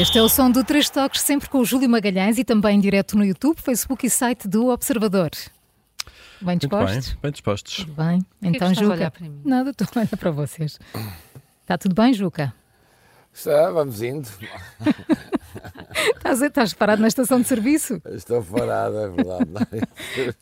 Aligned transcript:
Este 0.00 0.18
é 0.18 0.22
o 0.22 0.28
som 0.28 0.50
do 0.50 0.64
Três 0.64 0.90
Toques, 0.90 1.20
sempre 1.20 1.48
com 1.48 1.58
o 1.58 1.64
Júlio 1.64 1.88
Magalhães 1.88 2.38
e 2.38 2.44
também 2.44 2.80
direto 2.80 3.16
no 3.16 3.24
YouTube, 3.24 3.60
Facebook 3.60 4.06
e 4.06 4.10
site 4.10 4.48
do 4.48 4.68
Observador. 4.68 5.30
Bem 6.40 6.58
dispostos? 6.58 7.08
Bem, 7.10 7.18
bem 7.22 7.32
dispostos. 7.32 7.76
Tudo 7.76 7.92
bem. 7.94 8.18
Então, 8.42 8.70
então, 8.72 8.74
que 8.74 8.74
Juca. 8.74 9.12
Nada, 9.44 9.70
estou 9.70 9.86
a 9.94 9.98
olhar 10.00 10.16
para 10.18 10.30
vocês. 10.30 10.78
Está 11.62 11.78
tudo 11.78 11.94
bem, 11.94 12.12
Juca? 12.12 12.52
Está, 13.32 13.70
vamos 13.70 14.02
indo. 14.02 14.28
Estás, 16.16 16.42
estás 16.42 16.74
parado 16.74 17.00
na 17.00 17.08
estação 17.08 17.40
de 17.40 17.46
serviço? 17.48 18.00
Estou 18.06 18.42
parado, 18.42 18.98
é 18.98 19.08
verdade. 19.08 19.50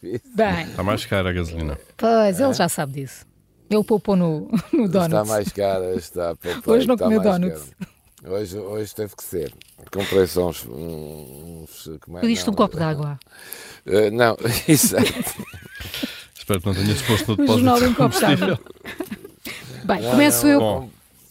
é. 0.03 0.21
Bem, 0.35 0.67
Está 0.71 0.83
mais 0.83 1.05
cara 1.07 1.31
a 1.31 1.33
gasolina. 1.33 1.79
pois, 1.97 2.41
ele 2.41 2.53
já 2.55 2.69
sabe 2.69 2.93
disso. 2.95 3.27
Ele 3.71 3.85
poupou 3.85 4.17
no, 4.17 4.51
no 4.73 4.87
Está 4.87 5.07
donut. 5.09 5.29
mais 5.29 5.49
cara, 5.51 5.95
está. 5.95 6.35
Hoje 6.67 6.87
não 6.87 6.95
está 6.95 7.05
comeu 7.07 7.21
donuts. 7.21 7.71
caro. 7.79 7.92
Hoje, 8.25 8.57
hoje 8.59 8.95
teve 8.95 9.17
que 9.17 9.25
ser. 9.25 9.53
Comprei 9.93 10.27
só 10.27 10.49
uns. 10.49 10.65
uns 10.69 11.91
como 12.01 12.19
é? 12.19 12.21
Pediste 12.21 12.49
um 12.49 12.53
copo 12.53 12.77
de 12.77 12.83
água. 12.83 13.19
eh, 13.87 14.11
não, 14.11 14.37
exato. 14.69 15.05
Espero 16.37 16.61
que 16.61 16.67
não 16.67 16.75
tenhas 16.75 17.03
posto 17.03 17.29
no 17.29 17.35
O 17.35 17.37
depósito 17.37 17.55
jornal 17.65 17.79
de 17.81 17.85
em 17.87 17.95
copo 17.95 18.17
de 18.19 18.25
água. 18.25 18.57
combustível. 18.59 19.85
Bem, 19.85 20.03
Não, 20.03 20.11
começo 20.13 20.47
não, 20.47 20.53
eu. 20.53 20.61
Bom. 20.61 20.91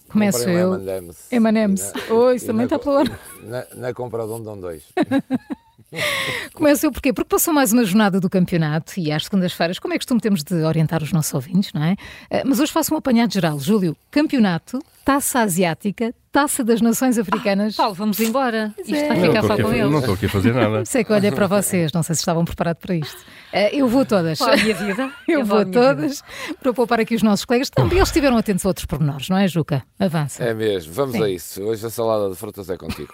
Começo 0.09 0.45
um 0.45 0.49
eu. 0.51 0.73
M&M's. 0.75 1.27
M&M's. 1.31 1.81
E 1.95 2.09
na- 2.09 2.13
Oi, 2.15 2.35
isso 2.35 2.45
também 2.47 2.63
está 2.65 2.77
pela 2.77 2.95
hora. 2.99 3.19
Na, 3.43 3.65
na 3.75 3.93
compra 3.93 4.25
de 4.25 4.31
um 4.33 4.43
dão 4.43 4.59
dois. 4.59 4.83
Começo 6.53 6.85
eu 6.85 6.91
porquê? 6.91 7.11
Porque 7.11 7.27
passou 7.29 7.53
mais 7.53 7.73
uma 7.73 7.83
jornada 7.83 8.19
do 8.19 8.29
campeonato 8.29 8.93
e 8.99 9.11
às 9.11 9.25
segundas-feiras, 9.25 9.77
como 9.79 9.93
é 9.93 9.97
costume, 9.97 10.21
temos 10.21 10.43
de 10.43 10.53
orientar 10.63 11.03
os 11.03 11.11
nossos 11.11 11.33
ouvintes, 11.33 11.73
não 11.73 11.83
é? 11.83 11.95
Eh, 12.29 12.43
Mas 12.45 12.59
hoje 12.59 12.71
faço 12.71 12.93
um 12.93 12.97
apanhado 12.97 13.33
geral. 13.33 13.59
Júlio, 13.59 13.95
campeonato, 14.09 14.79
taça 15.03 15.39
asiática, 15.41 16.13
taça 16.31 16.63
das 16.63 16.79
nações 16.81 17.17
africanas. 17.17 17.75
Paulo, 17.75 17.93
vamos 17.93 18.19
embora. 18.21 18.73
Isto 18.79 18.95
é. 18.95 19.07
vai 19.09 19.17
Não 19.19 19.25
ficar 19.27 19.39
estou 19.41 19.47
só 19.47 19.53
aqui, 19.53 19.61
com 19.63 19.67
a- 19.67 19.71
não 19.71 19.79
eles. 19.87 19.99
estou 19.99 20.13
aqui 20.13 20.25
a 20.25 20.29
fazer 20.29 20.53
nada. 20.53 20.85
Sei 20.85 21.03
que 21.03 21.11
olhei 21.13 21.31
para 21.31 21.47
vocês, 21.47 21.91
não 21.91 22.03
sei 22.03 22.15
se 22.15 22.21
estavam 22.21 22.45
preparados 22.45 22.81
para 22.81 22.95
isto. 22.95 23.17
Eh, 23.51 23.75
Eu 23.75 23.87
vou 23.89 24.05
todas. 24.05 24.37
Qual 24.37 24.51
a 24.51 24.55
minha 24.55 24.73
vida? 24.75 25.11
Eu 25.27 25.41
É 25.41 25.43
vou 25.43 25.57
a 25.57 25.61
a 25.61 25.65
minha 25.65 25.81
vida. 25.81 25.95
todas 25.95 26.23
para 26.61 26.73
poupar 26.73 27.01
aqui 27.01 27.15
os 27.15 27.23
nossos 27.23 27.43
colegas. 27.43 27.69
Também 27.69 27.97
eles 27.97 28.07
estiveram 28.07 28.37
atentos 28.37 28.65
a 28.65 28.69
outros 28.69 28.85
pormenores, 28.85 29.27
não 29.27 29.37
é, 29.37 29.45
Juca? 29.47 29.83
Avança. 29.99 30.41
É 30.43 30.53
mesmo, 30.53 30.93
vamos 30.93 31.15
Sim. 31.15 31.23
a 31.23 31.29
isso. 31.29 31.61
Hoje 31.63 31.85
a 31.85 31.89
salada 31.89 32.29
de 32.29 32.35
frutas 32.37 32.69
é 32.69 32.77
contigo. 32.77 33.13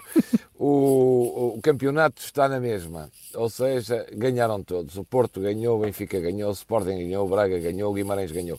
O, 0.58 1.54
o 1.56 1.60
campeonato 1.62 2.20
está 2.20 2.48
na 2.48 2.58
mesma, 2.60 3.10
ou 3.34 3.48
seja, 3.48 4.06
ganharam 4.12 4.62
todos. 4.62 4.96
O 4.96 5.04
Porto 5.04 5.40
ganhou, 5.40 5.78
o 5.78 5.82
Benfica 5.82 6.18
ganhou, 6.20 6.50
o 6.50 6.52
Sporting 6.52 6.96
ganhou, 6.98 7.24
o 7.26 7.28
Braga 7.30 7.58
ganhou, 7.58 7.90
o 7.90 7.94
Guimarães 7.94 8.32
ganhou. 8.32 8.58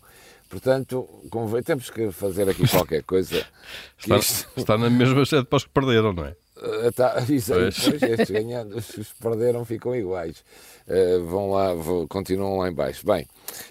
Portanto, 0.49 1.07
convém- 1.29 1.61
temos 1.61 1.89
que 1.91 2.11
fazer 2.11 2.49
aqui 2.49 2.67
qualquer 2.67 3.03
coisa. 3.03 3.45
Está, 3.99 4.17
isto- 4.17 4.49
está 4.57 4.77
na 4.77 4.89
mesma 4.89 5.23
sede 5.25 5.45
para 5.45 5.57
os 5.57 5.63
que 5.65 5.69
perderam, 5.69 6.11
não 6.13 6.25
é? 6.25 6.35
Uh, 6.57 6.91
tá, 6.91 7.23
isso 7.29 7.53
aí, 7.53 7.69
Pois. 7.71 7.87
estes 8.19 8.97
os 8.97 9.13
que 9.13 9.21
perderam 9.21 9.63
ficam 9.63 9.95
iguais. 9.95 10.43
Uh, 10.87 11.23
vão 11.25 11.51
lá, 11.51 11.73
vão- 11.75 12.07
continuam 12.07 12.57
lá 12.57 12.69
em 12.69 12.73
baixo. 12.73 13.05
Bem, 13.05 13.27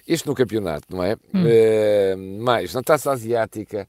isto 0.06 0.28
no 0.28 0.34
campeonato, 0.36 0.86
não 0.88 1.02
é? 1.02 1.14
Uh, 1.14 2.42
mais, 2.42 2.72
na 2.72 2.82
taça 2.82 3.10
asiática, 3.10 3.88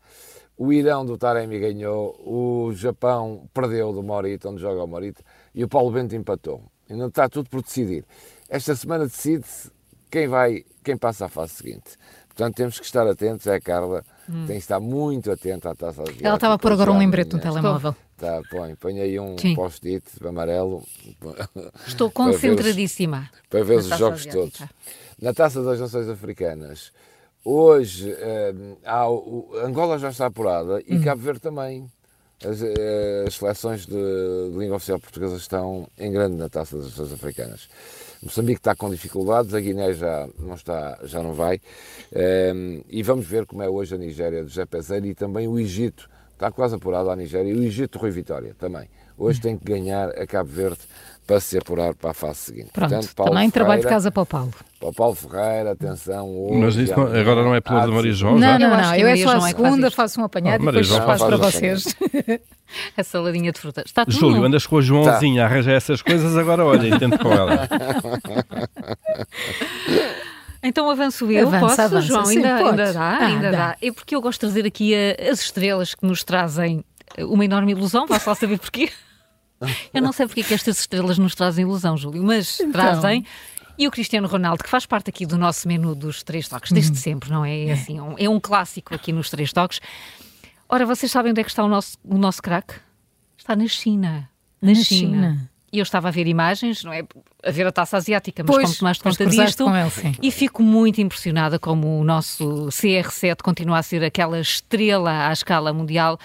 o 0.62 0.74
Irão 0.74 1.06
do 1.06 1.18
Taremi 1.18 1.58
ganhou, 1.58 2.20
o 2.26 2.74
Japão 2.74 3.50
perdeu 3.54 3.94
do 3.94 4.04
Morita, 4.04 4.50
onde 4.50 4.62
joga 4.62 4.84
o 4.84 4.88
Morita, 4.88 5.24
e 5.56 5.64
o 5.64 5.68
Paulo 5.70 5.90
Bento 5.92 6.14
empatou. 6.16 6.62
Ainda 6.90 7.06
está 7.08 7.30
tudo 7.30 7.50
por 7.50 7.62
decidir. 7.62 8.04
Esta 8.50 8.76
semana 8.76 9.06
decide-se 9.06 9.72
quem 10.12 10.28
vai, 10.28 10.66
quem 10.84 10.98
passa 10.98 11.26
à 11.28 11.30
fase 11.30 11.54
seguinte. 11.54 11.92
Portanto, 12.28 12.56
temos 12.56 12.78
que 12.80 12.86
estar 12.86 13.06
atentos, 13.08 13.48
é 13.48 13.56
a 13.56 13.62
Carla, 13.62 14.04
tem 14.26 14.46
que 14.48 14.54
estar 14.54 14.80
muito 14.80 15.32
atenta 15.32 15.72
à 15.72 15.76
taça 15.76 16.02
asiática. 16.02 16.26
Ela 16.28 16.36
estava 16.36 16.54
a 16.56 16.58
pôr 16.60 16.72
agora 16.74 16.92
um 16.92 16.98
lembrete 16.98 17.34
no 17.34 17.40
telemóvel. 17.40 17.96
Tá, 18.18 18.42
põe, 18.52 18.76
põe 18.76 19.00
aí 19.00 19.18
um 19.20 19.36
post-it 19.56 20.04
amarelo 20.26 20.84
Estou 21.88 22.10
Para 22.10 22.26
ver 22.26 22.32
os- 22.32 22.42
concentradíssima. 22.42 23.30
para 23.50 23.64
ver 23.64 23.78
os 23.78 23.86
jogos 23.88 24.20
Asiática. 24.28 24.34
todos. 24.34 24.64
Na 25.22 25.34
Taça 25.34 25.62
das 25.64 25.80
Nações 25.80 26.08
Africanas, 26.10 26.92
hoje 27.50 28.16
eh, 28.18 28.54
há 28.86 29.10
o, 29.10 29.50
Angola 29.64 29.98
já 29.98 30.10
está 30.10 30.28
apurada 30.28 30.82
e 30.86 31.00
Cabo 31.00 31.22
Verde 31.22 31.40
também. 31.40 31.90
As, 32.46 32.62
eh, 32.62 33.26
as 33.28 33.34
seleções 33.34 33.86
de, 33.86 33.94
de 33.94 34.58
língua 34.58 34.78
oficial 34.78 35.00
portuguesa 35.00 35.36
estão 35.36 35.88
em 35.98 36.12
grande 36.12 36.38
na 36.38 36.48
Taça 36.48 36.78
das 36.78 36.88
Nações 36.88 37.14
Africanas. 37.14 37.70
Moçambique 38.22 38.60
está 38.60 38.76
com 38.76 38.90
dificuldades, 38.90 39.54
a 39.54 39.60
Guiné 39.60 39.94
já 39.94 40.28
não, 40.38 40.56
está, 40.56 41.00
já 41.04 41.22
não 41.22 41.34
vai. 41.34 41.60
Eh, 42.12 42.82
e 42.90 43.04
vamos 43.04 43.26
ver 43.26 43.46
como 43.46 43.62
é 43.62 43.70
hoje 43.70 43.96
a 43.96 43.98
Nigéria 43.98 44.44
de 44.44 44.50
José 44.50 44.66
Peseiro 44.66 45.06
e 45.08 45.16
também 45.16 45.48
o 45.48 45.60
Egito. 45.60 46.10
Está 46.40 46.50
quase 46.52 46.74
apurado 46.74 47.10
a 47.12 47.16
Nigéria 47.18 47.52
e 47.52 47.54
o 47.54 47.64
Egito 47.64 47.98
de 47.98 48.02
Rui 48.02 48.12
Vitória 48.12 48.56
também. 48.58 48.88
Hoje 49.18 49.42
tem 49.42 49.58
que 49.58 49.66
ganhar 49.66 50.08
a 50.18 50.26
Cabo 50.26 50.50
Verde 50.50 50.78
para 51.28 51.38
se 51.42 51.58
apurar 51.58 51.94
para 51.94 52.12
a 52.12 52.14
fase 52.14 52.38
seguinte. 52.40 52.70
Pronto, 52.72 52.90
Portanto, 52.92 53.14
Paulo 53.14 53.34
também 53.34 53.50
trabalho 53.50 53.80
de 53.82 53.84
Ferreira- 53.84 53.96
casa 53.98 54.10
para 54.10 54.24
o 54.24 54.26
Paulo. 54.26 54.54
para 54.80 54.88
o 54.90 54.94
Paulo 54.94 55.16
Ferreira, 55.16 55.72
atenção. 55.72 56.30
Hoje, 56.34 56.58
Mas 56.62 56.76
isso 56.78 56.98
não- 56.98 57.08
agora 57.08 57.44
não 57.44 57.54
é 57.54 57.60
pela 57.60 57.86
de 57.86 57.92
Maria 57.92 58.14
João, 58.14 58.36
Não, 58.36 58.40
já? 58.40 58.58
não, 58.58 58.68
Eu 58.70 58.74
acho 58.74 58.88
não. 58.90 58.96
que 58.96 59.02
Eu 59.02 59.08
é 59.10 59.18
só 59.18 59.30
a 59.32 59.36
é 59.38 59.42
segunda, 59.42 59.92
faço 59.92 60.22
um 60.22 60.24
apanhado 60.24 60.62
Oh, 60.62 60.64
e 60.64 60.66
depois 60.68 60.88
João 60.88 61.06
faço 61.06 61.28
para 61.28 61.36
vocês. 61.38 61.96
A 62.96 63.04
saladinha 63.04 63.52
de 63.52 63.60
frutas. 63.60 63.84
Está 63.86 64.06
tudo 64.06 64.18
Júlio, 64.18 64.42
andas 64.46 64.66
com 64.66 64.78
a 64.78 64.82
Joãozinha 64.82 65.44
a 65.44 65.46
arranjar 65.46 65.74
essas 65.74 66.02
coisas, 66.02 66.38
agora 66.38 66.64
olha, 66.64 66.88
entendo 66.88 67.20
com 67.20 67.34
ela. 67.34 67.68
Então 70.70 70.90
avanço 70.90 71.30
eu, 71.32 71.48
Avança, 71.48 71.66
posso, 71.68 71.82
avança. 71.82 72.02
João? 72.02 72.26
Sim, 72.26 72.38
ainda, 72.38 72.56
ainda 72.58 72.94
dá, 72.94 73.02
Ah, 73.02 73.26
ainda 73.26 73.52
dá. 73.52 73.58
dá. 73.70 73.78
É 73.82 73.92
porque 73.92 74.16
eu 74.16 74.22
gosto 74.22 74.36
de 74.46 74.52
trazer 74.52 74.68
aqui 74.68 74.94
a- 74.96 75.32
as 75.32 75.42
estrelas 75.42 75.96
que 75.96 76.06
nos 76.06 76.24
trazem 76.24 76.84
uma 77.18 77.44
enorme 77.44 77.72
ilusão, 77.72 78.06
vá-se 78.08 78.30
lá 78.30 78.36
saber 78.36 78.60
porquê. 78.60 78.92
Eu 79.94 80.02
não 80.02 80.12
sei 80.14 80.26
porque 80.28 80.40
é 80.42 80.44
que 80.44 80.54
estas 80.54 80.80
estrelas 80.80 81.18
nos 81.18 81.36
trazem 81.36 81.64
ilusão, 81.64 81.98
Júlio, 81.98 82.24
mas 82.24 82.60
Então. 82.60 82.72
trazem. 82.72 83.26
E 83.78 83.88
o 83.88 83.92
Cristiano 83.92 84.28
Ronaldo, 84.28 84.64
que 84.64 84.70
faz 84.70 84.86
parte 84.86 85.10
aqui 85.10 85.26
do 85.26 85.38
nosso 85.38 85.68
menu 85.68 85.96
dos 85.96 86.22
três 86.24 86.48
toques, 86.48 86.72
desde 86.72 86.98
sempre, 86.98 87.30
não 87.30 87.44
é? 87.44 87.66
É, 87.68 87.72
assim, 87.74 87.98
é 87.98 88.02
um, 88.02 88.16
é 88.18 88.30
um 88.30 88.40
clássico 88.40 88.94
aqui 88.94 89.12
nos 89.12 89.30
três 89.30 89.52
toques. 89.52 89.80
Ora, 90.70 90.86
vocês 90.86 91.12
sabem 91.12 91.32
onde 91.32 91.42
é 91.42 91.44
que 91.44 91.50
está 91.50 91.64
o 91.64 91.68
nosso, 91.68 91.98
o 92.04 92.18
nosso 92.18 92.42
craque? 92.42 92.76
Está 93.38 93.56
na 93.56 93.68
China. 93.68 94.30
Na, 94.62 94.70
Na 94.70 94.76
China. 94.76 94.84
China. 94.84 95.49
E 95.72 95.78
eu 95.80 95.84
estava 95.84 96.08
a 96.08 96.12
ver 96.12 96.26
imagens, 96.28 96.84
não 96.84 96.92
é? 96.92 97.04
A 97.46 97.52
ver 97.52 97.68
a 97.68 97.72
taça 97.72 97.96
asiática, 97.98 98.44
mas 98.44 98.56
Pois, 98.56 98.66
como 98.66 98.78
tomaste 98.80 99.04
conta 99.04 99.26
disto. 99.26 99.64
com 99.66 99.76
ele, 99.76 99.90
sim. 99.92 100.16
E 100.22 100.32
fico 100.32 100.64
muito 100.64 101.00
impressionada 101.00 101.60
como 101.60 102.00
o 102.00 102.04
nosso 102.04 102.68
CR7 102.68 103.38
continua 103.44 103.78
a 103.78 103.84
ser 103.84 104.04
aquela 104.04 104.40
estrela 104.40 105.28
à 105.28 105.32
escala 105.34 105.72
mundial. 105.72 106.18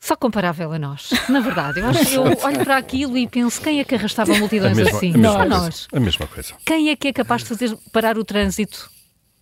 Só 0.00 0.16
comparável 0.16 0.72
a 0.72 0.78
nós. 0.78 1.10
Na 1.28 1.40
verdade, 1.40 1.80
eu 1.80 1.86
acho 1.88 2.14
eu 2.14 2.22
olho 2.22 2.64
para 2.64 2.76
aquilo 2.78 3.18
e 3.18 3.28
penso 3.28 3.60
quem 3.60 3.80
é 3.80 3.84
que 3.84 3.94
arrastava 3.94 4.32
A 4.34 4.38
multidões 4.38 4.76
mesma, 4.76 4.96
assim? 4.96 5.14
a 5.14 5.18
mesma 5.18 5.44
nós. 5.44 5.88
A 5.92 6.00
mesma 6.00 6.26
coisa. 6.26 6.54
Quem 6.64 6.88
é 6.88 6.96
que 6.96 7.08
é 7.08 7.12
capaz 7.12 7.42
de 7.42 7.48
fazer 7.50 7.76
parar 7.92 8.16
o 8.18 8.24
trânsito 8.24 8.90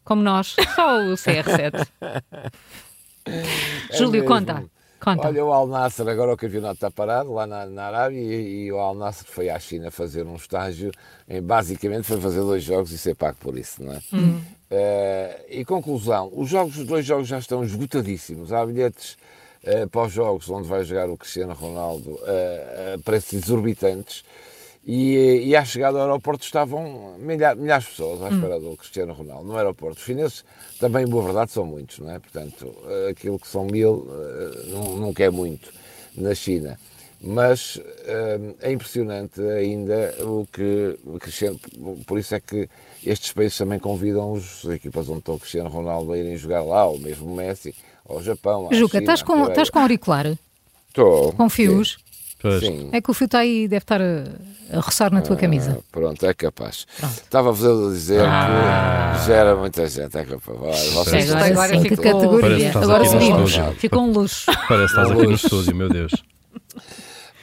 como 0.05 0.21
nós? 0.21 0.57
Só 0.75 0.99
o 0.99 1.15
CR7. 1.15 1.87
Júlio, 3.97 4.11
mesmo. 4.23 4.27
conta. 4.29 4.65
Conta. 5.01 5.29
Olha, 5.29 5.45
o 5.45 5.53
Al 5.53 5.67
Nasser, 5.67 6.09
agora 6.09 6.33
o 6.33 6.37
campeonato 6.37 6.75
está 6.75 6.91
parado 6.91 7.33
lá 7.33 7.47
na, 7.47 7.67
na 7.67 7.85
Arábia 7.85 8.19
e, 8.19 8.65
e 8.65 8.73
o 8.73 8.79
Al 8.79 8.95
Nasser 8.95 9.27
foi 9.27 9.49
à 9.49 9.59
China 9.59 9.91
fazer 9.91 10.27
um 10.27 10.35
estágio, 10.35 10.91
em, 11.29 11.41
basicamente 11.41 12.05
foi 12.05 12.21
fazer 12.21 12.41
dois 12.41 12.62
jogos 12.65 12.91
e 12.91 12.99
ser 12.99 13.15
pago 13.15 13.37
por 13.39 13.56
isso, 13.56 13.83
não 13.83 13.93
é? 13.93 14.00
Eh, 14.71 15.47
e 15.50 15.65
conclusão, 15.65 16.31
os 16.35 16.49
jogos, 16.49 16.77
os 16.77 16.85
dois 16.85 17.06
jogos 17.06 17.29
já 17.29 17.39
estão 17.39 17.62
esgotadíssimos, 17.62 18.53
há 18.53 18.67
bilhetes 18.67 19.17
eh, 19.62 19.87
para 19.87 20.03
os 20.03 20.12
jogos 20.12 20.50
onde 20.50 20.69
vai 20.69 20.85
jogar 20.85 21.09
o 21.09 21.17
Cristiano 21.17 21.55
Ronaldo 21.55 22.19
eh, 22.25 22.94
a 22.97 23.03
preços 23.03 23.35
exorbitantes 23.35 24.25
e, 24.90 25.49
e 25.49 25.55
à 25.55 25.62
chegada 25.67 25.99
ao 25.99 26.05
aeroporto 26.06 26.44
estavam 26.46 27.14
milha- 27.19 27.55
milhares 27.55 27.85
de 27.85 27.90
pessoas 27.90 28.23
à 28.23 28.31
espera 28.31 28.58
do 28.58 28.75
Cristiano 28.75 29.12
Ronaldo 29.12 29.46
no 29.46 29.56
aeroporto. 29.58 29.99
Os 29.99 30.05
chineses 30.06 30.44
também, 30.81 31.06
boa 31.06 31.23
verdade, 31.25 31.50
são 31.52 31.67
muitos, 31.67 31.99
não 31.99 32.11
é? 32.11 32.19
Portanto, 32.19 32.75
aquilo 33.11 33.38
que 33.38 33.46
são 33.46 33.67
mil 33.67 34.08
eh, 34.11 34.70
nunca 34.96 35.23
é 35.23 35.29
muito 35.31 35.70
na 36.17 36.35
China. 36.35 36.79
Mas 37.20 37.79
eh, 38.06 38.38
é 38.62 38.73
impressionante 38.73 39.40
ainda 39.43 40.14
o 40.25 40.46
que 40.50 40.96
o 41.05 41.19
Cristiano, 41.19 41.61
por 42.06 42.19
isso 42.19 42.34
é 42.34 42.41
que 42.41 42.67
estes 43.05 43.32
países 43.32 43.58
também 43.58 43.79
convidam 43.79 44.32
os 44.32 44.64
as 44.64 44.70
equipas 44.73 45.06
onde 45.08 45.19
está 45.19 45.32
o 45.32 45.38
Cristiano 45.38 45.69
Ronaldo 45.69 46.12
a 46.12 46.19
irem 46.19 46.37
jogar 46.37 46.62
lá, 46.62 46.87
ou 46.87 46.99
mesmo 46.99 47.31
o 47.31 47.37
Messi, 47.37 47.75
ao 48.08 48.23
Japão, 48.23 48.69
Juca, 48.73 48.93
China, 48.99 49.00
estás 49.00 49.23
com, 49.23 49.34
estás 49.49 49.69
com 49.69 49.81
auricular? 49.81 50.38
Estou. 50.88 51.32
Com 51.34 51.49
fios? 51.50 51.99
Pois. 52.40 52.61
Sim. 52.61 52.88
É 52.93 53.00
que 53.00 53.11
o 53.11 53.14
fio 53.14 53.25
está 53.25 53.40
aí, 53.40 53.67
deve 53.67 53.82
estar 53.82 54.00
a, 54.00 54.25
a 54.73 54.81
roçar 54.81 55.12
na 55.12 55.20
tua 55.20 55.35
camisa. 55.37 55.76
Ah, 55.79 55.82
pronto, 55.90 56.25
é 56.25 56.32
capaz. 56.32 56.87
Estava-vos 57.02 57.64
a 57.64 57.90
dizer 57.93 58.23
que 58.23 59.26
já 59.26 59.35
era 59.35 59.56
muita 59.56 59.87
gente. 59.88 60.17
É 60.17 60.25
capaz. 60.25 60.56
Olha, 60.58 60.90
vocês 61.05 61.32
Agora 61.32 61.69
sim, 61.69 61.82
que 61.82 61.96
categoria. 61.96 62.70
Que 62.70 62.79
Agora 62.79 63.05
estúdio. 63.05 63.73
Ficou 63.79 64.02
um 64.05 64.12
luxo. 64.12 64.46
Parece 64.69 64.94
que 64.94 65.00
estás 65.00 65.11
aqui 65.11 65.26
no 65.26 65.32
estúdio, 65.35 65.75
meu 65.75 65.88
Deus. 65.88 66.12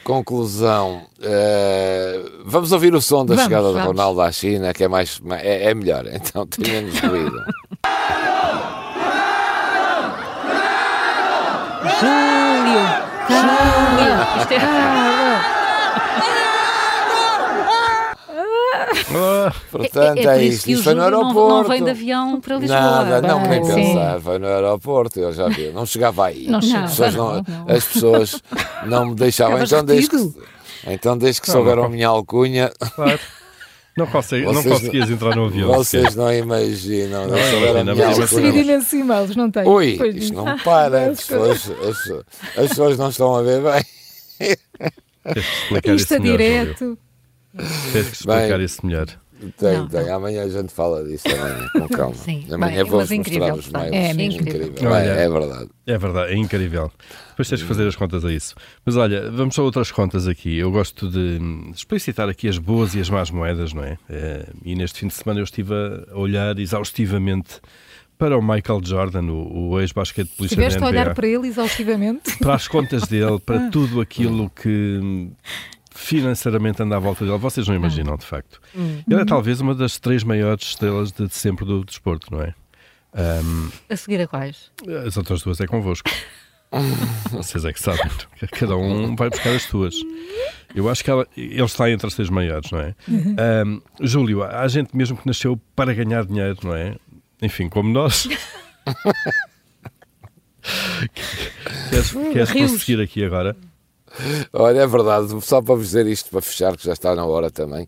Conclusão. 0.02 1.02
eh, 1.20 2.22
vamos 2.44 2.70
ouvir 2.70 2.94
o 2.94 3.02
som 3.02 3.26
da 3.26 3.34
Vamos, 3.34 3.42
chegada 3.42 3.66
do 3.66 3.72
vamos. 3.74 3.88
Ronaldo 3.88 4.20
à 4.20 4.30
China, 4.30 4.72
que 4.72 4.84
é, 4.84 4.88
mais, 4.88 5.20
é, 5.42 5.70
é 5.70 5.74
melhor. 5.74 6.06
Então 6.14 6.46
tem 6.46 6.72
menos 6.72 6.98
ruído. 7.00 7.44
Júlio! 12.00 13.05
Isto 13.28 14.52
é... 14.52 14.56
Ah, 19.18 19.52
Portanto, 19.70 20.18
é, 20.18 20.34
por 20.34 20.42
isso 20.42 20.54
isto. 20.56 20.64
que 20.66 20.70
o 20.70 20.74
Isto 20.74 20.84
foi 20.84 20.94
no 20.94 21.02
Júlio 21.02 21.16
não, 21.16 21.20
aeroporto. 21.24 21.62
não 21.62 21.68
vem 21.68 21.84
de 21.84 21.90
avião 21.90 22.40
para 22.40 22.56
Lisboa. 22.56 22.80
Nada, 22.80 23.22
não, 23.22 23.40
nem 23.46 23.64
Sim. 23.64 23.74
pensar. 23.74 24.20
Foi 24.20 24.38
no 24.38 24.46
aeroporto, 24.46 25.20
eu 25.20 25.32
já 25.32 25.48
vi. 25.48 25.70
Não 25.72 25.86
chegava 25.86 26.26
aí. 26.26 26.46
Não 26.48 26.58
as, 26.58 26.64
chegava, 26.64 26.86
pessoas 26.88 27.14
não, 27.14 27.34
não, 27.34 27.44
não. 27.66 27.74
as 27.76 27.84
pessoas 27.84 28.42
não 28.86 29.06
me 29.06 29.14
deixavam. 29.14 29.62
Então 29.62 29.84
desde, 29.84 30.08
que, 30.10 30.34
então, 30.86 31.18
desde 31.18 31.40
que 31.40 31.48
Não, 31.48 31.54
souberam 31.54 31.82
não. 31.82 31.88
a 31.88 31.88
minha 31.90 32.08
alcunha, 32.08 32.70
claro. 32.94 33.18
Não, 33.96 34.06
consegui, 34.06 34.44
não 34.44 34.62
conseguias 34.62 35.08
entrar 35.10 35.34
no 35.34 35.46
avião. 35.46 35.72
vocês 35.72 36.14
não 36.14 36.30
imenginam. 36.32 37.26
Não, 37.26 37.28
Não 37.28 37.36
mas 37.38 37.52
Eu 37.52 37.94
imagina. 37.94 38.04
recebi 38.20 38.46
alcunha. 38.46 38.62
imensos 38.62 38.92
e-mails, 38.92 39.36
não 39.36 39.50
tem? 39.50 39.66
Ui, 39.66 39.94
Pois 39.96 40.16
isto 40.16 40.34
não. 40.34 40.44
não 40.44 40.58
para. 40.58 41.06
As 41.10 41.18
pessoas, 41.26 41.70
as, 41.70 42.10
as 42.58 42.68
pessoas 42.68 42.98
não 42.98 43.08
estão 43.08 43.34
a 43.34 43.42
ver 43.42 43.62
bem. 43.62 44.56
Isto 45.96 46.16
Júlio. 46.16 46.32
direto. 46.32 46.98
Tens 47.92 48.06
que 48.08 48.12
explicar 48.16 48.56
Bem. 48.58 48.64
isso 48.64 48.84
melhor. 48.86 49.06
Tem, 49.58 49.76
Não, 49.78 49.88
tem. 49.88 50.08
Amanhã 50.10 50.44
a 50.44 50.48
gente 50.48 50.72
fala 50.72 51.04
disso 51.04 51.24
também, 51.24 51.68
com 51.88 51.88
calma. 51.94 52.14
Sim. 52.14 52.46
Amanhã 52.50 52.82
Bem, 52.82 52.90
vou 52.90 53.00
mas 53.00 53.10
mostrar 53.10 53.54
os. 53.54 53.70
É 53.92 54.14
mesmo. 54.14 54.40
incrível. 54.40 54.90
Olha. 54.90 55.04
É, 55.04 55.24
é 55.24 55.28
verdade. 55.28 55.70
É 55.86 55.98
verdade, 55.98 56.32
é 56.32 56.36
incrível. 56.36 56.90
Depois 57.30 57.48
tens 57.48 57.62
que 57.62 57.68
fazer 57.68 57.86
as 57.86 57.94
contas 57.96 58.24
a 58.24 58.32
isso. 58.32 58.54
Mas 58.84 58.96
olha, 58.96 59.30
vamos 59.30 59.58
a 59.58 59.62
outras 59.62 59.92
contas 59.92 60.26
aqui. 60.26 60.56
Eu 60.56 60.70
gosto 60.70 61.08
de 61.10 61.38
explicitar 61.74 62.28
aqui 62.28 62.48
as 62.48 62.58
boas 62.58 62.94
e 62.94 63.00
as 63.00 63.10
más 63.10 63.30
moedas, 63.30 63.72
não 63.72 63.84
é? 63.84 63.98
Eh, 64.08 64.46
E 64.64 64.74
neste 64.74 65.00
fim 65.00 65.08
de 65.08 65.14
semana 65.14 65.40
eu 65.40 65.44
estive 65.44 65.72
a 65.74 66.16
olhar 66.18 66.58
exaustivamente 66.58 67.60
para 68.18 68.38
o 68.38 68.40
Michael 68.42 68.80
Jordan, 68.82 69.24
o, 69.30 69.72
o 69.72 69.80
ex-basquetebolista 69.80 70.56
da 70.56 70.66
Estiveste 70.66 70.82
a 70.82 70.86
olhar 70.86 71.14
para 71.14 71.26
ele 71.28 71.48
exaustivamente. 71.48 72.38
para 72.38 72.54
as 72.54 72.66
contas 72.66 73.02
dele, 73.06 73.38
para 73.44 73.68
tudo 73.70 74.00
aquilo 74.00 74.48
que 74.50 75.28
financeiramente 76.06 76.82
anda 76.82 76.96
à 76.96 76.98
volta 76.98 77.24
dele. 77.24 77.36
Vocês 77.38 77.66
não 77.66 77.74
imaginam, 77.74 78.16
de 78.16 78.24
facto. 78.24 78.60
Ele 78.74 79.20
é 79.20 79.24
talvez 79.24 79.60
uma 79.60 79.74
das 79.74 79.98
três 79.98 80.22
maiores 80.22 80.68
estrelas 80.68 81.10
de 81.12 81.28
sempre 81.30 81.64
do 81.64 81.84
desporto, 81.84 82.32
não 82.32 82.42
é? 82.42 82.54
Hum, 83.42 83.70
A 83.90 83.96
seguir 83.96 84.20
a 84.20 84.26
quais? 84.28 84.70
as 85.06 85.16
outras 85.16 85.42
duas 85.42 85.60
é 85.60 85.66
convosco. 85.66 86.08
Vocês 87.30 87.64
é 87.64 87.72
que 87.72 87.80
sabem. 87.80 88.10
Cada 88.52 88.76
um 88.76 89.16
vai 89.16 89.30
buscar 89.30 89.50
as 89.54 89.62
suas. 89.62 89.94
Eu 90.74 90.88
acho 90.90 91.02
que 91.02 91.10
ela, 91.10 91.26
ele 91.36 91.62
está 91.62 91.90
entre 91.90 92.06
as 92.06 92.14
três 92.14 92.28
maiores, 92.28 92.70
não 92.70 92.80
é? 92.80 92.94
Ahm, 93.08 93.80
Júlio, 94.00 94.42
há 94.42 94.66
gente 94.68 94.94
mesmo 94.96 95.16
que 95.16 95.26
nasceu 95.26 95.58
para 95.74 95.94
ganhar 95.94 96.24
dinheiro, 96.26 96.58
não 96.62 96.74
é? 96.74 96.96
Enfim, 97.42 97.68
como 97.68 97.88
nós. 97.90 98.28
queres 101.90 102.12
queres 102.12 102.50
prosseguir 102.52 103.00
aqui 103.00 103.24
agora? 103.24 103.56
Olha, 104.52 104.80
é 104.80 104.86
verdade, 104.86 105.28
só 105.42 105.60
para 105.62 105.74
vos 105.74 105.86
dizer 105.86 106.06
isto, 106.06 106.30
para 106.30 106.40
fechar, 106.40 106.76
que 106.76 106.84
já 106.84 106.92
está 106.92 107.14
na 107.14 107.24
hora 107.24 107.50
também, 107.50 107.86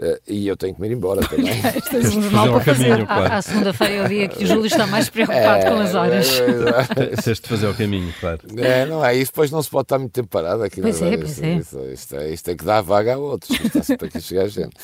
eh, 0.00 0.20
e 0.26 0.46
eu 0.48 0.56
tenho 0.56 0.74
que 0.74 0.80
me 0.80 0.88
ir 0.88 0.92
embora 0.92 1.20
também. 1.26 1.60
Tens 1.90 2.06
um 2.16 2.20
fazer 2.20 2.20
jornal 2.22 2.46
ao 2.46 2.52
para 2.60 2.64
fazer. 2.74 2.88
caminho. 2.88 3.02
À, 3.04 3.06
claro. 3.06 3.34
à 3.34 3.42
segunda-feira 3.42 3.94
é 3.94 4.04
o 4.04 4.08
dia 4.08 4.28
que 4.28 4.44
o 4.44 4.46
Júlio 4.46 4.66
está 4.66 4.86
mais 4.86 5.08
preocupado 5.08 5.64
com 5.66 5.80
as 5.80 5.94
horas. 5.94 6.28
É, 6.40 7.16
Tens 7.22 7.40
de 7.40 7.48
fazer 7.48 7.66
o 7.68 7.74
caminho, 7.74 8.12
claro. 8.20 8.40
é, 8.56 8.86
não 8.86 9.04
é 9.04 9.14
isso, 9.14 9.32
depois 9.32 9.50
não 9.50 9.62
se 9.62 9.70
pode 9.70 9.84
estar 9.84 9.98
muito 9.98 10.12
tempo 10.12 10.28
parado 10.28 10.62
aqui 10.62 10.80
Pois 10.80 11.00
na 11.00 11.06
é, 11.08 11.16
pois 11.16 11.30
Isto- 11.30 11.44
é. 11.44 11.54
Isto, 11.56 11.78
isto, 11.92 12.16
é- 12.16 12.30
isto 12.32 12.44
tem 12.44 12.56
que 12.56 12.64
dar 12.64 12.80
vaga 12.82 13.14
a 13.14 13.18
outros, 13.18 13.58
está 13.60 13.82
sempre 13.82 14.08
aqui 14.08 14.18
a 14.18 14.20
chegar 14.20 14.48
gente. 14.48 14.74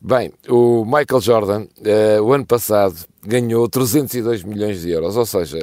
Bem, 0.00 0.32
o 0.48 0.84
Michael 0.84 1.20
Jordan, 1.20 1.66
eh, 1.84 2.20
o 2.20 2.32
ano 2.32 2.44
passado, 2.46 2.94
ganhou 3.26 3.68
302 3.68 4.42
milhões 4.44 4.82
de 4.82 4.90
euros, 4.90 5.16
ou 5.16 5.24
seja, 5.26 5.58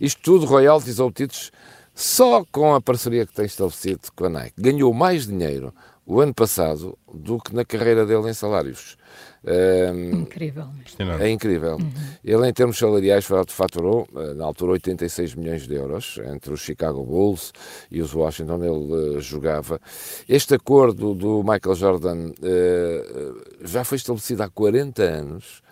isto 0.00 0.20
tudo 0.22 0.46
royalties 0.46 0.98
obtidos 0.98 1.50
só 1.96 2.44
com 2.52 2.74
a 2.74 2.80
parceria 2.80 3.24
que 3.26 3.32
tem 3.32 3.46
estabelecido 3.46 4.00
com 4.14 4.26
a 4.26 4.28
Nike. 4.28 4.60
Ganhou 4.60 4.92
mais 4.92 5.26
dinheiro 5.26 5.72
o 6.06 6.20
ano 6.20 6.32
passado 6.34 6.96
do 7.12 7.38
que 7.40 7.52
na 7.54 7.64
carreira 7.64 8.04
dele 8.06 8.28
em 8.30 8.34
salários. 8.34 8.96
Ehm, 9.44 10.12
Incrível. 10.22 10.66
Impressionante. 10.78 11.22
é 11.22 11.30
incrível. 11.30 11.78
Ele, 12.24 12.48
em 12.48 12.52
termos 12.52 12.76
salariais, 12.78 13.24
fa- 13.24 13.44
faturou, 13.48 14.06
eh, 14.14 14.34
na 14.34 14.44
altura, 14.44 14.72
86 14.72 15.34
milhões 15.34 15.66
de 15.66 15.74
euros 15.74 16.18
entre 16.32 16.52
os 16.52 16.60
Chicago 16.60 17.02
Bulls 17.04 17.52
e 17.90 18.00
os 18.02 18.12
Washington. 18.12 18.62
Ele 18.62 19.16
eh, 19.16 19.20
jogava. 19.20 19.80
Este 20.28 20.54
acordo 20.54 21.14
do 21.14 21.42
Michael 21.42 21.74
Jordan 21.74 22.32
eh, 22.42 23.32
já 23.62 23.82
foi 23.84 23.96
estabelecido 23.96 24.42
há 24.42 24.48
40 24.48 25.02
anos. 25.02 25.62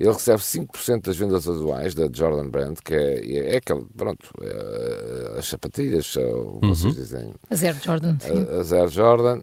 Ele 0.00 0.12
recebe 0.12 0.38
5% 0.38 1.02
das 1.02 1.16
vendas 1.18 1.46
anuais 1.46 1.94
da 1.94 2.08
Jordan 2.10 2.48
Brand, 2.48 2.78
que 2.82 2.94
é, 2.94 3.52
é 3.52 3.56
aquele, 3.58 3.84
pronto, 3.94 4.30
é, 4.40 5.38
as 5.38 5.46
sapatilhas, 5.46 6.16
ou 6.16 6.58
como 6.58 6.74
vocês 6.74 6.94
dizem, 6.94 7.34
A 7.50 7.54
Zero 7.54 7.76
Jordan. 7.84 8.16
sim. 8.18 8.46
a, 8.50 8.60
a 8.60 8.62
Zero 8.62 8.88
Jordan. 8.88 9.42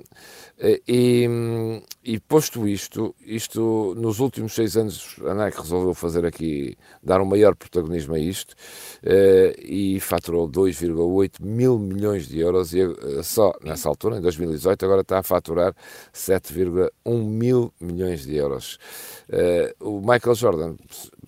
E, 0.59 1.79
e 2.07 2.21
posto 2.21 2.65
isto, 2.65 3.13
isto 3.25 3.93
nos 3.97 4.21
últimos 4.21 4.55
seis 4.55 4.77
anos 4.77 5.17
a 5.27 5.33
Nike 5.33 5.59
resolveu 5.59 5.93
fazer 5.93 6.25
aqui, 6.25 6.77
dar 7.03 7.19
um 7.19 7.25
maior 7.25 7.53
protagonismo 7.53 8.15
a 8.15 8.19
isto 8.19 8.55
eh, 9.03 9.53
e 9.61 9.99
faturou 9.99 10.47
2,8 10.47 11.41
mil 11.41 11.77
milhões 11.77 12.29
de 12.29 12.39
euros 12.39 12.73
e 12.73 12.79
eh, 12.79 13.23
só 13.23 13.51
nessa 13.61 13.89
altura, 13.89 14.19
em 14.19 14.21
2018, 14.21 14.85
agora 14.85 15.01
está 15.01 15.19
a 15.19 15.23
faturar 15.23 15.75
7,1 16.13 16.89
mil 17.25 17.73
milhões 17.77 18.25
de 18.25 18.37
euros. 18.37 18.79
Eh, 19.27 19.75
o 19.81 19.99
Michael 19.99 20.35
Jordan, 20.35 20.75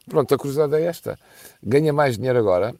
pronto, 0.09 0.33
a 0.33 0.37
curiosidade 0.37 0.75
é 0.75 0.85
esta, 0.85 1.19
ganha 1.61 1.91
mais 1.91 2.15
dinheiro 2.15 2.39
agora, 2.39 2.73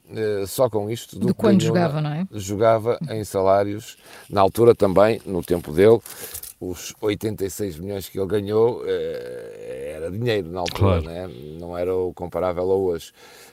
só 0.47 0.69
com 0.69 0.89
isto, 0.89 1.19
do, 1.19 1.27
Do 1.27 1.33
que 1.35 1.41
quando 1.41 1.61
jogava, 1.61 1.99
não 1.99 2.11
é? 2.11 2.25
jogava 2.31 2.97
em 3.09 3.25
salários, 3.25 3.97
na 4.29 4.39
altura 4.39 4.73
também, 4.73 5.21
no 5.25 5.43
tempo 5.43 5.73
dele, 5.73 5.99
os 6.61 6.93
86 7.01 7.79
milhões 7.79 8.09
que 8.09 8.19
ele 8.19 8.27
ganhou 8.27 8.83
eh, 8.85 9.93
era 9.95 10.11
dinheiro 10.11 10.49
na 10.49 10.59
altura, 10.61 11.01
Claro. 11.01 11.03
né? 11.05 11.29
não 11.59 11.77
era 11.77 11.95
o 11.95 12.13
comparável 12.13 12.63
a 12.63 12.75
hoje. 12.75 13.11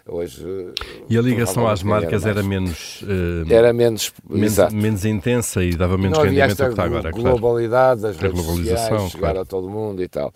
hoje 0.08 0.44
eh, 0.44 1.04
E 1.08 1.16
a 1.18 1.22
ligação 1.22 1.68
às 1.68 1.82
marcas 1.82 2.24
era 2.26 2.42
mais. 2.42 2.46
menos, 2.46 3.04
eh, 3.48 3.54
Era 3.54 3.72
menos, 3.72 4.12
menos, 4.28 4.46
exato. 4.52 4.74
menos 4.74 5.04
intensa 5.04 5.62
e 5.62 5.74
dava 5.76 5.96
menos 5.96 6.18
não 6.18 6.24
rendimento 6.24 6.50
do 6.56 6.64
que 6.64 6.70
está 6.70 6.84
agora, 6.84 7.10
glo- 7.10 7.22
claro. 7.22 7.38
globalidade 7.38 8.00
das 8.02 8.16
A 8.22 8.28
globalização, 8.28 8.88
sociais, 8.88 9.10
chegar 9.12 9.20
claro. 9.32 9.40
a 9.40 9.44
todo 9.44 9.68
mundo 9.70 10.02
e 10.02 10.08
tal. 10.08 10.32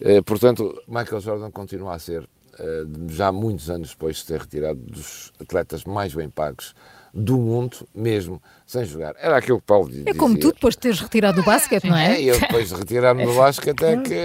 Eh, 0.00 0.20
portanto, 0.22 0.74
Michael 0.88 1.20
Jordan 1.20 1.50
continua 1.50 1.94
a 1.94 1.98
ser, 1.98 2.28
eh, 2.58 2.84
já 3.08 3.30
muitos 3.30 3.70
anos 3.70 3.90
depois 3.90 4.16
de 4.16 4.26
ter 4.26 4.40
retirado 4.40 4.80
dos 4.80 5.32
atletas 5.40 5.84
mais 5.84 6.12
bem 6.14 6.28
pagos 6.28 6.74
do 7.12 7.36
mundo, 7.38 7.88
mesmo 7.94 8.40
sem 8.66 8.84
jogar. 8.84 9.14
Era 9.18 9.36
aquilo 9.36 9.58
que 9.60 9.66
Paulo 9.66 9.88
dizia. 9.88 10.04
É 10.06 10.14
como 10.14 10.38
tu 10.38 10.52
depois 10.52 10.74
de 10.74 10.80
teres 10.80 11.00
retirado 11.00 11.40
o 11.40 11.44
basquete, 11.44 11.88
não 11.88 11.96
É, 11.96 12.12
é? 12.14 12.22
e 12.22 12.28
eu 12.28 12.38
depois 12.38 12.68
de 12.68 12.74
retirar-me 12.76 13.24
do 13.26 13.34
basquete 13.34 13.84
até 13.84 13.96
que. 13.96 14.22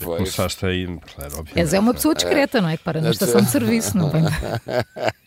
Pois, 0.00 0.18
Começaste 0.18 0.64
aí, 0.66 0.86
claro, 0.86 1.32
obviamente. 1.38 1.58
És 1.58 1.74
é 1.74 1.80
uma 1.80 1.92
pessoa 1.94 2.14
discreta, 2.14 2.60
não 2.60 2.68
é? 2.68 2.76
Que 2.76 2.84
para 2.84 3.00
na 3.00 3.10
estação 3.10 3.40
de 3.40 3.50
serviço, 3.50 3.96
não 3.98 4.08
vem 4.10 4.22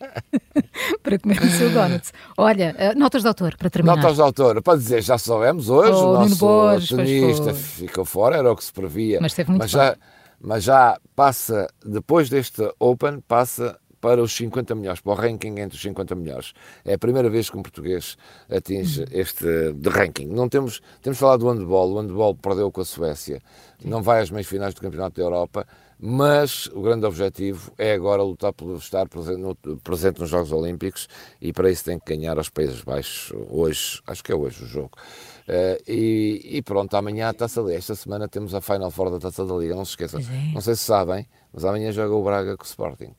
para 1.02 1.18
comer 1.18 1.42
o 1.42 1.50
seu 1.50 1.70
donuts. 1.70 2.12
Olha, 2.36 2.74
eh, 2.78 2.94
notas 2.94 3.22
de 3.22 3.28
autor, 3.28 3.56
para 3.56 3.70
terminar. 3.70 3.96
Notas 3.96 4.16
de 4.16 4.22
autor, 4.22 4.62
para 4.62 4.78
dizer, 4.78 5.02
já 5.02 5.18
soubemos 5.18 5.68
hoje, 5.68 5.92
Oh, 5.92 6.10
o 6.10 6.12
nosso 6.14 6.36
Borges, 6.36 6.88
tenista 6.88 7.54
ficou 7.54 8.04
fora, 8.04 8.36
era 8.36 8.50
o 8.52 8.56
que 8.56 8.64
se 8.64 8.72
previa. 8.72 9.18
Mas 9.20 9.32
esteve 9.32 9.50
muito 9.50 9.62
mas 9.62 9.70
já, 9.70 9.96
mas 10.40 10.64
já 10.64 10.98
passa, 11.14 11.66
depois 11.84 12.28
deste 12.28 12.62
Open, 12.78 13.20
passa 13.26 13.78
para 14.02 14.20
os 14.22 14.32
50 14.36 14.74
melhores, 14.74 15.00
para 15.00 15.12
o 15.12 15.14
ranking 15.14 15.58
entre 15.60 15.76
os 15.76 15.80
50 15.82 16.14
melhores. 16.16 16.52
É 16.84 16.94
a 16.94 16.98
primeira 16.98 17.30
vez 17.30 17.48
que 17.48 17.56
um 17.56 17.62
português 17.62 18.18
atinge 18.50 19.06
este 19.12 19.72
de 19.72 19.88
ranking. 19.88 20.26
Não 20.26 20.48
temos, 20.48 20.82
temos 21.00 21.18
falado 21.18 21.40
do 21.40 21.48
handball, 21.50 21.90
o 21.92 22.00
handball 22.00 22.34
perdeu 22.34 22.70
com 22.70 22.80
a 22.80 22.84
Suécia, 22.84 23.40
não 23.84 24.02
vai 24.02 24.20
às 24.20 24.30
meias 24.30 24.46
finais 24.48 24.74
do 24.74 24.80
Campeonato 24.80 25.16
da 25.16 25.22
Europa, 25.22 25.66
mas 26.04 26.66
o 26.74 26.82
grande 26.82 27.06
objetivo 27.06 27.70
é 27.78 27.92
agora 27.94 28.22
lutar 28.24 28.52
por 28.52 28.76
estar 28.76 29.08
presente, 29.08 29.38
no- 29.40 29.54
presente 29.54 30.18
nos 30.20 30.28
Jogos 30.30 30.50
Olímpicos 30.50 31.08
e 31.40 31.52
para 31.52 31.70
isso 31.70 31.84
tem 31.84 31.96
que 31.96 32.16
ganhar 32.16 32.36
aos 32.36 32.48
Países 32.48 32.80
Baixos 32.82 33.32
hoje, 33.48 34.00
acho 34.08 34.24
que 34.24 34.32
é 34.32 34.34
hoje 34.34 34.64
o 34.64 34.66
jogo. 34.66 34.90
Eh, 35.46 35.80
e, 35.86 36.40
e 36.58 36.62
pronto, 36.62 36.96
amanhã 36.96 37.28
a 37.28 37.32
Taça 37.32 37.60
da 37.62 37.68
Liga. 37.68 37.78
Esta 37.78 37.94
semana 37.94 38.26
temos 38.28 38.52
a 38.52 38.60
Final 38.60 38.90
Four 38.90 39.10
da 39.12 39.20
Taça 39.20 39.44
da 39.44 39.54
Liga, 39.54 39.76
não 39.76 39.84
se 39.84 39.92
esqueçam. 39.92 40.18
É. 40.20 40.52
Não 40.54 40.60
sei 40.60 40.74
se 40.74 40.82
sabem, 40.82 41.24
mas 41.52 41.64
amanhã 41.64 41.92
joga 41.92 42.12
o 42.14 42.22
Braga 42.24 42.56
com 42.56 42.64
o 42.64 42.66
Sporting. 42.66 43.12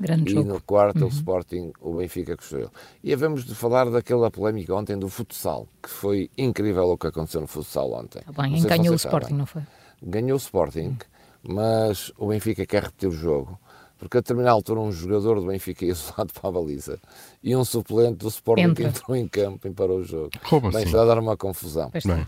Grande 0.00 0.30
e 0.30 0.34
jogo. 0.34 0.48
no 0.48 0.60
quarto 0.62 1.04
o 1.04 1.08
Sporting, 1.08 1.72
o 1.80 1.94
Benfica 1.94 2.36
construiu. 2.36 2.70
E 3.02 3.12
havemos 3.12 3.44
de 3.44 3.54
falar 3.54 3.90
daquela 3.90 4.30
polémica 4.30 4.74
ontem 4.74 4.96
do 4.98 5.08
futsal, 5.08 5.66
que 5.82 5.88
foi 5.88 6.30
incrível 6.38 6.84
o 6.90 6.96
que 6.98 7.06
aconteceu 7.08 7.40
no 7.40 7.46
futsal 7.46 7.92
ontem. 7.92 8.22
Tá 8.22 8.42
bem, 8.42 8.62
ganhou 8.62 8.92
o 8.92 8.96
Sporting, 8.96 9.24
sabem. 9.26 9.38
não 9.38 9.46
foi? 9.46 9.62
Ganhou 10.02 10.34
o 10.34 10.38
Sporting, 10.38 10.96
mas 11.42 12.12
o 12.16 12.28
Benfica 12.28 12.64
quer 12.64 12.84
repetir 12.84 13.08
o 13.08 13.12
jogo. 13.12 13.58
Porque 13.98 14.16
a 14.16 14.20
determinada 14.20 14.52
altura 14.52 14.78
um 14.78 14.92
jogador 14.92 15.40
do 15.40 15.46
Benfica 15.48 15.84
ia 15.84 15.90
isolado 15.92 16.32
para 16.32 16.48
a 16.48 16.52
baliza 16.52 17.00
e 17.42 17.56
um 17.56 17.64
suplente 17.64 18.18
do 18.18 18.28
Sporting 18.28 18.62
Entra. 18.62 18.88
entrou 18.88 19.16
em 19.16 19.26
campo 19.26 19.66
e 19.66 19.70
parou 19.72 19.98
o 19.98 20.04
jogo. 20.04 20.30
Como 20.48 20.70
Bem, 20.70 20.78
assim? 20.78 20.86
está 20.86 21.02
a 21.02 21.04
dar 21.04 21.18
uma 21.18 21.36
confusão. 21.36 21.90
Bem, 21.90 22.26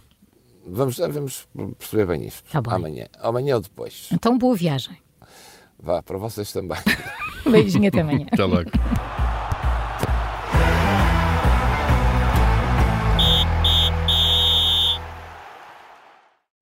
Vamos, 0.66 0.98
vamos 0.98 1.48
perceber 1.78 2.06
bem 2.06 2.26
isto. 2.26 2.48
Tá 2.50 2.60
bem. 2.60 2.72
Amanhã. 2.74 3.06
Amanhã 3.18 3.54
ou 3.56 3.60
depois. 3.62 4.08
Então, 4.12 4.36
boa 4.36 4.54
viagem. 4.54 4.96
Vá, 5.82 6.02
para 6.02 6.18
vocês 6.18 6.52
também. 6.52 6.78
Beijinho 7.50 7.88
até 7.88 8.00
amanhã. 8.00 8.26
até 8.30 8.44
logo. 8.44 8.70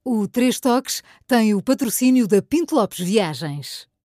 O 0.05 0.27
Três 0.29 0.61
Toques 0.61 1.03
tem 1.27 1.55
o 1.55 1.63
patrocínio 1.63 2.27
da 2.27 2.41
Pinto 2.41 2.75
Lopes 2.75 3.01
Viagens. 3.01 3.89